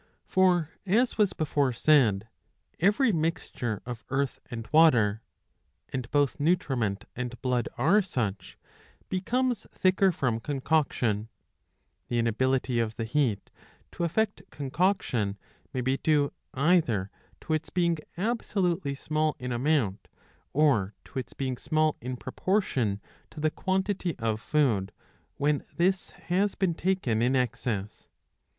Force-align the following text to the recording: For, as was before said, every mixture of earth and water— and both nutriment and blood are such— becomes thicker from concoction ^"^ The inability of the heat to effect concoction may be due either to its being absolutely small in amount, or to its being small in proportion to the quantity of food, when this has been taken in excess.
For, 0.25 0.71
as 0.83 1.19
was 1.19 1.33
before 1.33 1.71
said, 1.73 2.27
every 2.79 3.11
mixture 3.11 3.83
of 3.85 4.03
earth 4.09 4.39
and 4.49 4.67
water— 4.71 5.21
and 5.93 6.09
both 6.09 6.39
nutriment 6.39 7.05
and 7.15 7.39
blood 7.43 7.69
are 7.77 8.01
such— 8.01 8.57
becomes 9.09 9.67
thicker 9.71 10.11
from 10.11 10.39
concoction 10.39 11.25
^"^ 11.25 11.27
The 12.07 12.17
inability 12.17 12.79
of 12.79 12.95
the 12.95 13.03
heat 13.03 13.51
to 13.91 14.03
effect 14.03 14.41
concoction 14.49 15.37
may 15.71 15.81
be 15.81 15.97
due 15.97 16.33
either 16.55 17.11
to 17.41 17.53
its 17.53 17.69
being 17.69 17.99
absolutely 18.17 18.95
small 18.95 19.35
in 19.37 19.51
amount, 19.51 20.07
or 20.51 20.95
to 21.05 21.19
its 21.19 21.33
being 21.33 21.57
small 21.57 21.95
in 22.01 22.17
proportion 22.17 22.99
to 23.29 23.39
the 23.39 23.51
quantity 23.51 24.17
of 24.17 24.41
food, 24.41 24.93
when 25.37 25.63
this 25.77 26.09
has 26.29 26.55
been 26.55 26.73
taken 26.73 27.21
in 27.21 27.35
excess. 27.35 28.09